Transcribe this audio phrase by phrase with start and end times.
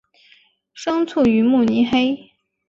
[0.73, 2.31] 生卒于慕尼黑。